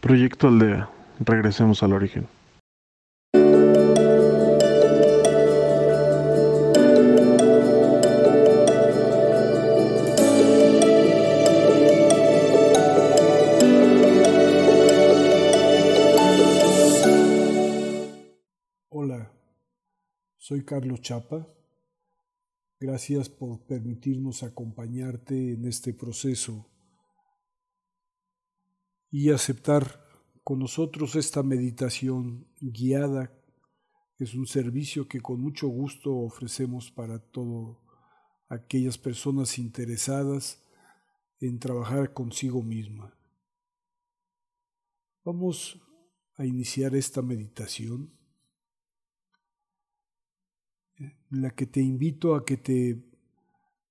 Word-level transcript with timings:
Proyecto 0.00 0.46
Aldea. 0.46 0.88
Regresemos 1.18 1.82
al 1.82 1.92
origen. 1.92 2.28
Hola, 18.90 19.32
soy 20.36 20.64
Carlos 20.64 21.00
Chapa. 21.02 21.48
Gracias 22.78 23.28
por 23.28 23.66
permitirnos 23.66 24.44
acompañarte 24.44 25.54
en 25.54 25.64
este 25.64 25.92
proceso 25.92 26.66
y 29.10 29.30
aceptar 29.30 30.04
con 30.44 30.58
nosotros 30.58 31.16
esta 31.16 31.42
meditación 31.42 32.46
guiada. 32.60 33.32
Es 34.18 34.34
un 34.34 34.46
servicio 34.46 35.06
que 35.06 35.20
con 35.20 35.40
mucho 35.40 35.68
gusto 35.68 36.14
ofrecemos 36.16 36.90
para 36.90 37.18
todas 37.18 37.76
aquellas 38.48 38.98
personas 38.98 39.58
interesadas 39.58 40.62
en 41.40 41.58
trabajar 41.58 42.12
consigo 42.12 42.62
misma. 42.62 43.14
Vamos 45.24 45.80
a 46.34 46.46
iniciar 46.46 46.94
esta 46.94 47.20
meditación 47.22 48.12
en 50.96 51.42
la 51.42 51.50
que 51.50 51.66
te 51.66 51.80
invito 51.80 52.34
a 52.34 52.44
que 52.44 52.56
te 52.56 53.04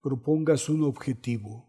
propongas 0.00 0.68
un 0.68 0.82
objetivo 0.82 1.65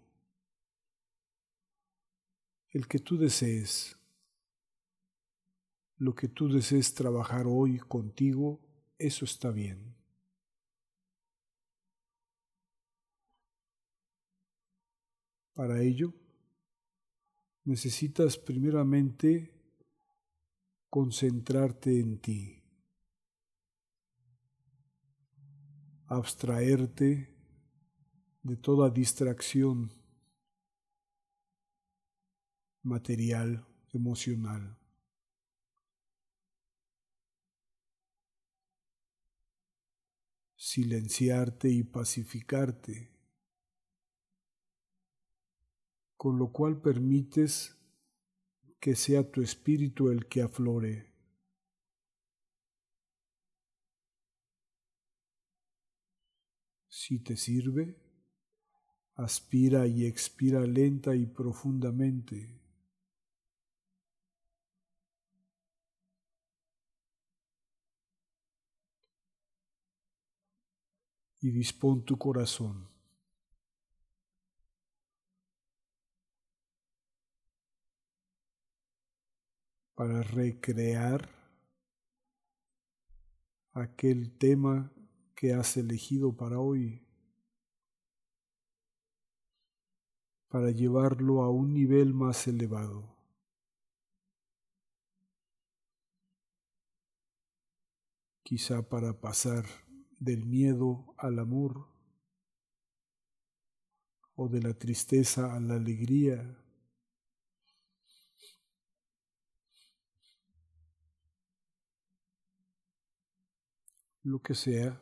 el 2.78 2.88
que 2.88 3.00
tú 3.00 3.18
desees, 3.18 3.98
lo 5.98 6.14
que 6.14 6.28
tú 6.28 6.48
desees 6.48 6.94
trabajar 6.94 7.46
hoy 7.48 7.80
contigo, 7.80 8.62
eso 9.00 9.26
está 9.26 9.50
bien. 9.50 9.96
Para 15.56 15.82
ello, 15.82 16.14
necesitas 17.64 18.38
primeramente 18.38 19.52
concentrarte 20.88 22.00
en 22.00 22.20
ti, 22.20 22.62
abstraerte 26.06 27.36
de 28.44 28.56
toda 28.56 28.92
distracción 28.92 29.97
material, 32.84 33.66
emocional. 33.94 34.78
Silenciarte 40.56 41.70
y 41.70 41.84
pacificarte, 41.84 43.12
con 46.18 46.38
lo 46.38 46.52
cual 46.52 46.82
permites 46.82 47.78
que 48.80 48.96
sea 48.96 49.30
tu 49.32 49.42
espíritu 49.42 50.10
el 50.10 50.28
que 50.28 50.42
aflore. 50.42 51.14
Si 56.90 57.20
te 57.20 57.38
sirve, 57.38 57.96
aspira 59.16 59.88
y 59.88 60.06
expira 60.06 60.62
lenta 60.62 61.16
y 61.16 61.26
profundamente. 61.26 62.67
Y 71.42 71.52
dispón 71.52 72.04
tu 72.04 72.18
corazón. 72.18 72.98
para 79.98 80.22
recrear 80.22 81.28
aquel 83.74 84.38
tema 84.38 84.92
que 85.34 85.54
has 85.54 85.76
elegido 85.76 86.38
para 86.38 86.60
hoy, 86.60 87.04
para 90.50 90.70
llevarlo 90.70 91.42
a 91.42 91.50
un 91.50 91.74
nivel 91.74 92.14
más 92.14 92.48
elevado. 92.48 93.18
Quizá 98.44 98.88
para 98.88 99.20
pasar 99.20 99.66
del 100.20 100.46
miedo 100.46 101.14
al 101.18 101.40
amor 101.40 101.88
o 104.36 104.48
de 104.48 104.62
la 104.62 104.74
tristeza 104.74 105.56
a 105.56 105.60
la 105.60 105.76
alegría. 105.76 106.58
Lo 114.24 114.40
que 114.42 114.54
sea, 114.54 115.02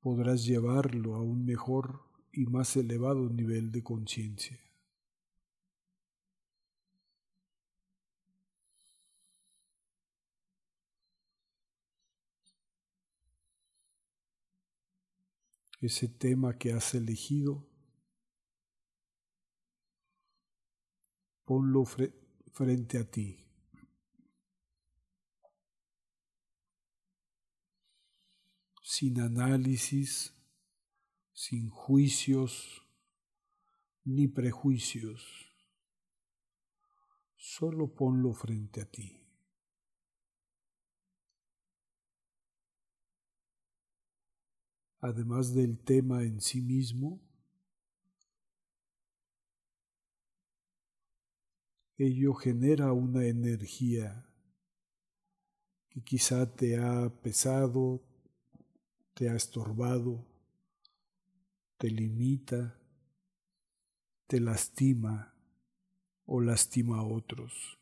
podrás 0.00 0.44
llevarlo 0.44 1.14
a 1.14 1.22
un 1.22 1.44
mejor 1.44 2.02
y 2.32 2.46
más 2.46 2.76
elevado 2.76 3.30
nivel 3.30 3.70
de 3.72 3.82
conciencia. 3.82 4.71
Ese 15.82 16.08
tema 16.08 16.56
que 16.56 16.72
has 16.72 16.94
elegido, 16.94 17.68
ponlo 21.44 21.84
frente 21.84 22.98
a 22.98 23.04
ti. 23.04 23.42
sin 28.92 29.20
análisis, 29.20 30.34
sin 31.32 31.70
juicios 31.70 32.86
ni 34.04 34.28
prejuicios. 34.28 35.24
Solo 37.36 37.94
ponlo 37.94 38.34
frente 38.34 38.82
a 38.82 38.84
ti. 38.84 39.21
Además 45.02 45.52
del 45.52 45.78
tema 45.78 46.22
en 46.22 46.40
sí 46.40 46.62
mismo, 46.62 47.20
ello 51.98 52.34
genera 52.34 52.92
una 52.92 53.26
energía 53.26 54.26
que 55.88 56.02
quizá 56.02 56.54
te 56.54 56.78
ha 56.78 57.10
pesado, 57.20 58.00
te 59.14 59.28
ha 59.28 59.34
estorbado, 59.34 60.24
te 61.78 61.90
limita, 61.90 62.80
te 64.28 64.38
lastima 64.40 65.34
o 66.26 66.40
lastima 66.40 66.98
a 66.98 67.02
otros. 67.02 67.76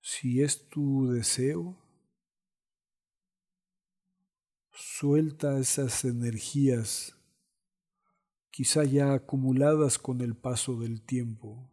Si 0.00 0.42
es 0.42 0.66
tu 0.68 1.08
deseo, 1.08 1.89
Suelta 4.82 5.58
esas 5.58 6.06
energías, 6.06 7.14
quizá 8.50 8.82
ya 8.82 9.12
acumuladas 9.12 9.98
con 9.98 10.22
el 10.22 10.34
paso 10.34 10.80
del 10.80 11.02
tiempo, 11.02 11.70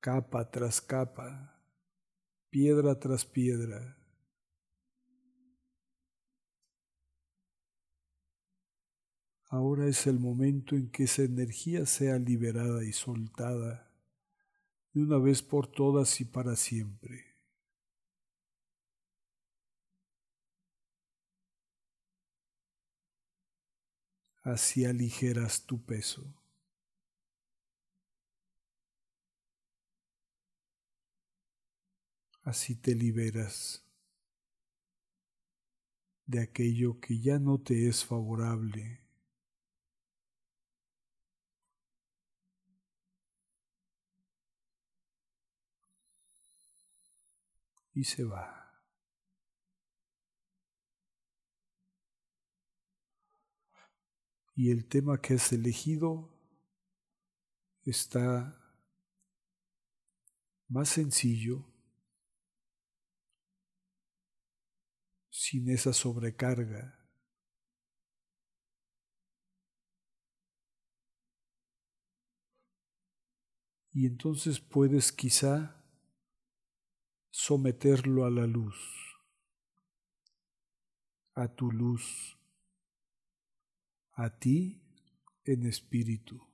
capa 0.00 0.50
tras 0.50 0.82
capa, 0.82 1.58
piedra 2.50 3.00
tras 3.00 3.24
piedra. 3.24 3.96
Ahora 9.48 9.86
es 9.86 10.06
el 10.06 10.20
momento 10.20 10.76
en 10.76 10.90
que 10.90 11.04
esa 11.04 11.22
energía 11.22 11.86
sea 11.86 12.18
liberada 12.18 12.84
y 12.84 12.92
soltada 12.92 13.90
de 14.92 15.04
una 15.04 15.16
vez 15.16 15.40
por 15.40 15.66
todas 15.66 16.20
y 16.20 16.26
para 16.26 16.54
siempre. 16.54 17.29
Así 24.42 24.84
aligeras 24.84 25.66
tu 25.66 25.84
peso. 25.84 26.34
Así 32.42 32.74
te 32.74 32.94
liberas 32.94 33.84
de 36.26 36.40
aquello 36.40 37.00
que 37.00 37.18
ya 37.18 37.38
no 37.38 37.58
te 37.58 37.88
es 37.88 38.04
favorable. 38.04 39.00
Y 47.94 48.04
se 48.04 48.24
va. 48.24 48.59
Y 54.54 54.70
el 54.70 54.86
tema 54.88 55.20
que 55.20 55.34
has 55.34 55.52
elegido 55.52 56.30
está 57.82 58.56
más 60.68 60.88
sencillo, 60.88 61.64
sin 65.30 65.68
esa 65.68 65.92
sobrecarga. 65.92 66.96
Y 73.92 74.06
entonces 74.06 74.60
puedes 74.60 75.10
quizá 75.10 75.84
someterlo 77.30 78.24
a 78.24 78.30
la 78.30 78.46
luz, 78.46 78.76
a 81.34 81.48
tu 81.48 81.72
luz, 81.72 82.39
a 84.14 84.30
ti 84.38 84.82
en 85.44 85.66
espíritu. 85.66 86.50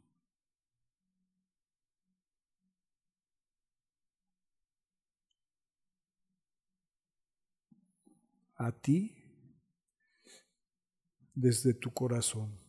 a 8.56 8.72
ti 8.72 9.12
desde 11.34 11.74
tu 11.74 11.92
corazón. 11.92 12.65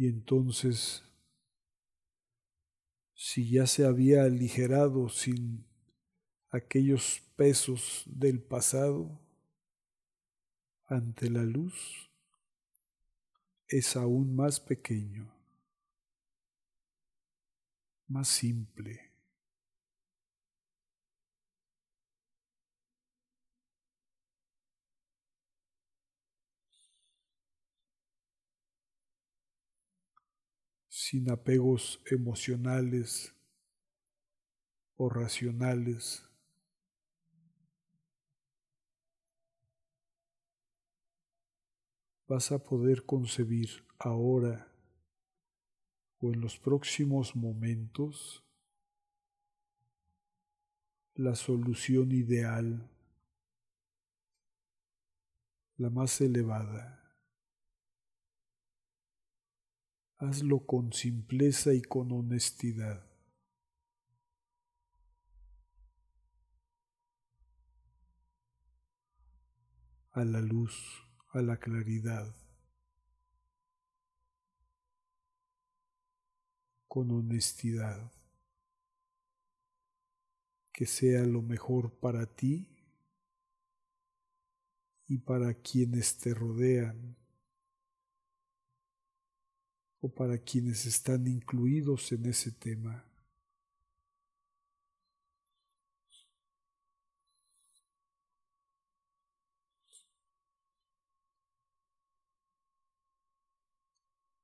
Y 0.00 0.06
entonces, 0.06 1.04
si 3.12 3.50
ya 3.50 3.66
se 3.66 3.84
había 3.84 4.22
aligerado 4.22 5.10
sin 5.10 5.66
aquellos 6.48 7.20
pesos 7.36 8.04
del 8.06 8.40
pasado, 8.40 9.20
ante 10.86 11.28
la 11.28 11.42
luz 11.42 12.10
es 13.68 13.94
aún 13.94 14.34
más 14.34 14.58
pequeño, 14.58 15.30
más 18.08 18.28
simple. 18.28 19.09
Sin 31.10 31.28
apegos 31.28 32.00
emocionales 32.08 33.34
o 34.94 35.08
racionales. 35.08 36.24
vas 42.28 42.52
a 42.52 42.60
poder 42.62 43.04
concebir 43.04 43.84
ahora 43.98 44.72
o 46.20 46.32
en 46.32 46.40
los 46.40 46.56
próximos 46.60 47.34
momentos 47.34 48.44
la 51.16 51.34
solución 51.34 52.12
ideal, 52.12 52.88
la 55.76 55.90
más 55.90 56.20
elevada. 56.20 56.99
Hazlo 60.22 60.66
con 60.66 60.92
simpleza 60.92 61.72
y 61.72 61.80
con 61.80 62.12
honestidad. 62.12 63.02
A 70.12 70.22
la 70.26 70.42
luz 70.42 71.06
a 71.32 71.40
la 71.40 71.56
claridad, 71.56 72.36
con 76.86 77.10
honestidad, 77.12 78.12
que 80.70 80.84
sea 80.84 81.24
lo 81.24 81.40
mejor 81.40 81.98
para 81.98 82.26
ti 82.26 82.68
y 85.06 85.16
para 85.16 85.54
quienes 85.54 86.18
te 86.18 86.34
rodean 86.34 87.19
o 90.00 90.08
para 90.08 90.38
quienes 90.38 90.86
están 90.86 91.26
incluidos 91.26 92.12
en 92.12 92.26
ese 92.26 92.52
tema. 92.52 93.04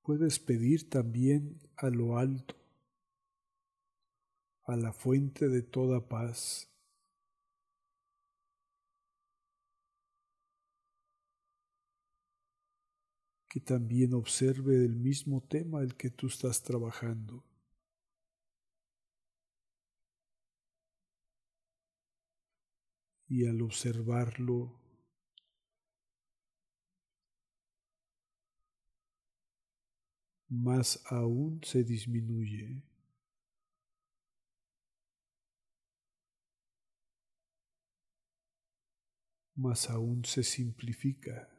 Puedes 0.02 0.38
pedir 0.38 0.88
también 0.88 1.58
a 1.76 1.88
lo 1.90 2.16
alto, 2.16 2.54
a 4.62 4.76
la 4.76 4.92
fuente 4.92 5.48
de 5.48 5.62
toda 5.62 6.08
paz, 6.08 6.70
que 13.48 13.60
también 13.60 14.14
observe 14.14 14.84
el 14.84 14.96
mismo 14.96 15.40
tema 15.42 15.80
el 15.82 15.96
que 15.96 16.10
tú 16.10 16.26
estás 16.26 16.62
trabajando. 16.62 17.44
Y 23.28 23.46
al 23.46 23.60
observarlo, 23.62 24.78
más 30.48 31.02
aún 31.06 31.60
se 31.62 31.82
disminuye. 31.84 32.82
Más 39.54 39.88
aún 39.90 40.24
se 40.24 40.42
simplifica. 40.42 41.55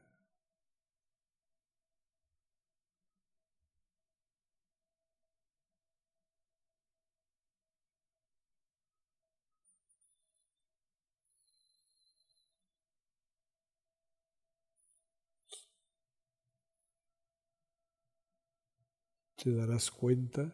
Te 19.38 19.54
darás 19.54 19.92
cuenta 19.92 20.52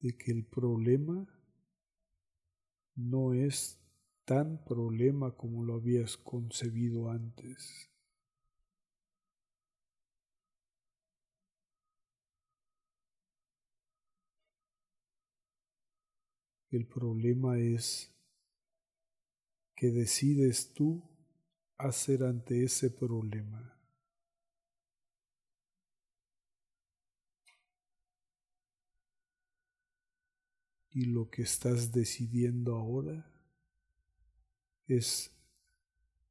de 0.00 0.16
que 0.16 0.32
el 0.32 0.46
problema 0.46 1.28
no 2.94 3.34
es 3.34 3.78
tan 4.24 4.64
problema 4.64 5.36
como 5.36 5.62
lo 5.62 5.74
habías 5.74 6.16
concebido 6.16 7.10
antes. 7.10 7.90
El 16.70 16.86
problema 16.86 17.58
es 17.58 18.14
que 19.74 19.90
decides 19.90 20.72
tú 20.72 21.09
hacer 21.80 22.22
ante 22.22 22.64
ese 22.64 22.90
problema. 22.90 23.76
Y 30.92 31.04
lo 31.06 31.30
que 31.30 31.42
estás 31.42 31.92
decidiendo 31.92 32.74
ahora 32.74 33.30
es 34.86 35.30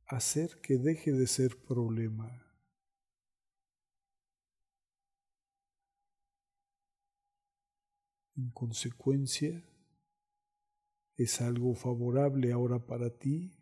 hacer 0.05 0.59
que 0.61 0.77
deje 0.77 1.13
de 1.13 1.27
ser 1.27 1.57
problema. 1.57 2.45
En 8.35 8.51
consecuencia, 8.51 9.63
es 11.15 11.41
algo 11.41 11.75
favorable 11.75 12.51
ahora 12.51 12.79
para 12.79 13.09
ti 13.09 13.58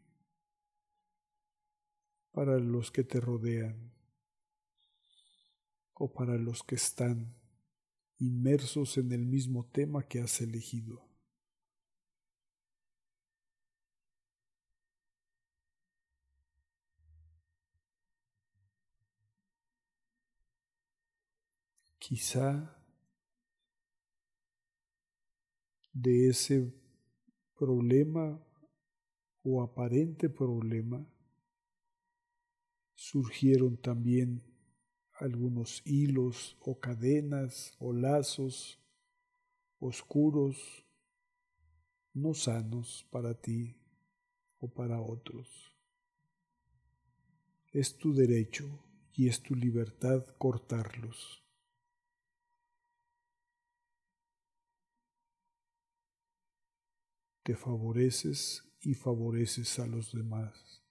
para 2.37 2.59
los 2.59 2.91
que 2.91 3.03
te 3.03 3.19
rodean 3.19 3.91
o 5.95 6.13
para 6.13 6.37
los 6.37 6.61
que 6.61 6.75
están 6.75 7.35
inmersos 8.19 8.99
en 8.99 9.11
el 9.11 9.25
mismo 9.25 9.65
tema 9.65 10.07
que 10.07 10.19
has 10.19 10.39
elegido. 10.39 11.03
Quizá 21.97 22.79
de 25.91 26.29
ese 26.29 26.71
problema 27.57 28.39
o 29.41 29.63
aparente 29.63 30.29
problema 30.29 31.16
surgieron 33.11 33.77
también 33.77 34.43
algunos 35.13 35.81
hilos 35.85 36.57
o 36.59 36.77
cadenas 36.77 37.73
o 37.79 37.93
lazos 37.93 38.79
oscuros, 39.79 40.57
no 42.13 42.33
sanos 42.33 43.07
para 43.09 43.33
ti 43.33 43.77
o 44.59 44.67
para 44.67 44.99
otros. 44.99 45.47
Es 47.71 47.97
tu 47.97 48.13
derecho 48.13 48.83
y 49.13 49.29
es 49.29 49.41
tu 49.41 49.55
libertad 49.55 50.25
cortarlos. 50.37 51.43
Te 57.43 57.55
favoreces 57.55 58.63
y 58.81 58.95
favoreces 58.95 59.79
a 59.79 59.87
los 59.87 60.11
demás. 60.11 60.86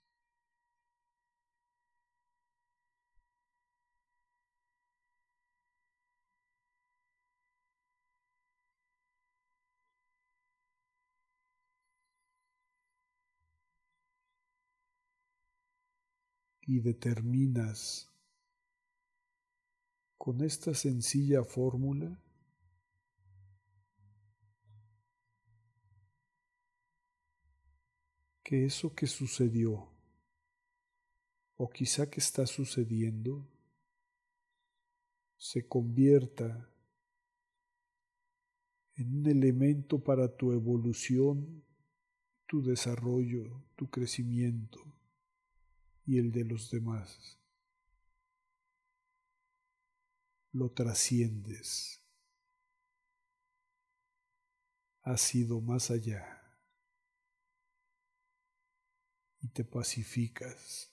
Y 16.66 16.80
determinas 16.80 18.10
con 20.18 20.42
esta 20.42 20.74
sencilla 20.74 21.44
fórmula 21.44 22.20
que 28.42 28.64
eso 28.64 28.92
que 28.94 29.06
sucedió 29.06 29.88
o 31.56 31.70
quizá 31.70 32.10
que 32.10 32.18
está 32.18 32.46
sucediendo 32.46 33.46
se 35.36 35.66
convierta 35.68 36.68
en 38.96 39.18
un 39.18 39.26
elemento 39.26 40.02
para 40.02 40.36
tu 40.36 40.52
evolución, 40.52 41.62
tu 42.46 42.62
desarrollo, 42.62 43.62
tu 43.76 43.88
crecimiento 43.88 44.95
y 46.06 46.18
el 46.18 46.32
de 46.32 46.44
los 46.44 46.70
demás. 46.70 47.38
Lo 50.52 50.70
trasciendes. 50.70 52.00
Has 55.02 55.20
sido 55.20 55.60
más 55.60 55.90
allá 55.90 56.36
y 59.46 59.48
te 59.48 59.64
pacificas, 59.64 60.90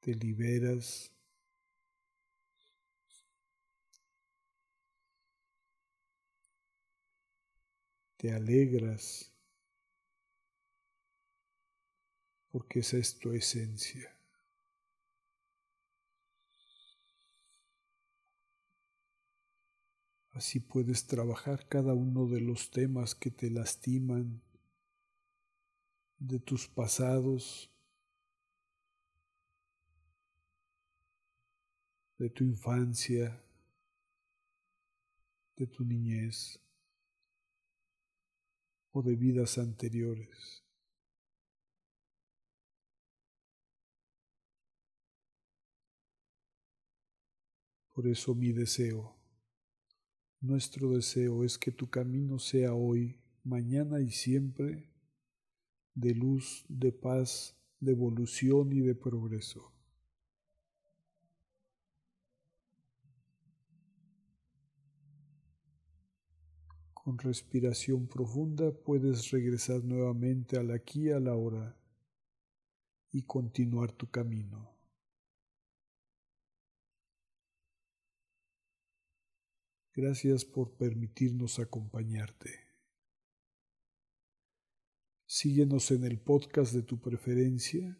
te 0.00 0.14
liberas. 0.14 1.12
Te 8.18 8.32
alegras 8.32 9.35
porque 12.56 12.78
esa 12.78 12.96
es 12.96 13.18
tu 13.18 13.34
esencia. 13.34 14.16
Así 20.30 20.60
puedes 20.60 21.06
trabajar 21.06 21.68
cada 21.68 21.92
uno 21.92 22.26
de 22.26 22.40
los 22.40 22.70
temas 22.70 23.14
que 23.14 23.30
te 23.30 23.50
lastiman, 23.50 24.40
de 26.18 26.38
tus 26.38 26.66
pasados, 26.66 27.70
de 32.16 32.30
tu 32.30 32.42
infancia, 32.42 33.38
de 35.58 35.66
tu 35.66 35.84
niñez 35.84 36.58
o 38.92 39.02
de 39.02 39.14
vidas 39.14 39.58
anteriores. 39.58 40.65
Por 47.96 48.06
eso 48.08 48.34
mi 48.34 48.52
deseo, 48.52 49.16
nuestro 50.42 50.90
deseo 50.90 51.44
es 51.44 51.56
que 51.56 51.72
tu 51.72 51.88
camino 51.88 52.38
sea 52.38 52.74
hoy, 52.74 53.22
mañana 53.42 54.02
y 54.02 54.10
siempre 54.10 54.92
de 55.94 56.14
luz, 56.14 56.66
de 56.68 56.92
paz, 56.92 57.56
de 57.80 57.92
evolución 57.92 58.70
y 58.74 58.80
de 58.80 58.94
progreso. 58.94 59.72
Con 66.92 67.16
respiración 67.16 68.08
profunda 68.08 68.72
puedes 68.72 69.30
regresar 69.30 69.82
nuevamente 69.82 70.58
al 70.58 70.70
aquí 70.70 71.04
y 71.04 71.12
a 71.12 71.18
la 71.18 71.34
hora 71.34 71.74
y 73.10 73.22
continuar 73.22 73.90
tu 73.92 74.10
camino. 74.10 74.75
Gracias 79.96 80.44
por 80.44 80.76
permitirnos 80.76 81.58
acompañarte. 81.58 82.50
Síguenos 85.26 85.90
en 85.90 86.04
el 86.04 86.20
podcast 86.20 86.74
de 86.74 86.82
tu 86.82 87.00
preferencia 87.00 87.98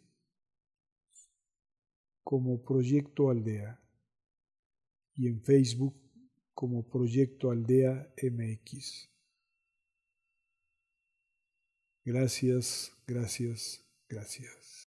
como 2.23 2.63
Proyecto 2.63 3.31
Aldea 3.31 3.81
y 5.15 5.25
en 5.25 5.41
Facebook 5.41 5.95
como 6.53 6.87
Proyecto 6.87 7.49
Aldea 7.49 8.13
MX. 8.21 9.09
Gracias, 12.05 12.93
gracias, 13.07 13.83
gracias. 14.07 14.85